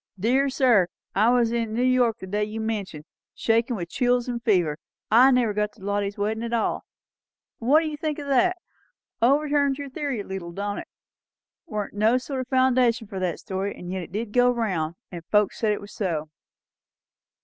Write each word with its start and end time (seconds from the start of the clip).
Dear 0.19 0.49
sir, 0.49 0.87
I 1.13 1.29
was 1.29 1.51
in 1.51 1.75
New 1.75 1.83
York 1.83 2.17
the 2.17 2.25
day 2.25 2.43
you 2.43 2.59
mention, 2.59 3.05
shakin' 3.35 3.75
with 3.75 3.89
chills 3.91 4.27
and 4.27 4.41
fever, 4.43 4.79
and 5.11 5.35
never 5.35 5.53
got 5.53 5.73
to 5.73 5.83
Lottie's 5.85 6.17
weddin' 6.17 6.41
at 6.41 6.53
all.' 6.55 6.85
What 7.59 7.81
do 7.81 7.87
you 7.87 7.97
think 7.97 8.17
o' 8.17 8.25
that? 8.27 8.57
Overturns 9.21 9.77
your 9.77 9.91
theory 9.91 10.21
a 10.21 10.23
leetle, 10.23 10.53
don't 10.53 10.79
it? 10.79 10.87
Warn't 11.67 11.93
no 11.93 12.17
sort 12.17 12.47
o' 12.47 12.49
foundation 12.49 13.05
for 13.05 13.19
that 13.19 13.37
story; 13.41 13.75
and 13.75 13.91
yet 13.91 14.01
it 14.01 14.11
did 14.11 14.33
go 14.33 14.49
round, 14.49 14.95
and 15.11 15.23
folks 15.25 15.59
said 15.59 15.71
it 15.71 15.81
was 15.81 15.93
so." 15.93 16.31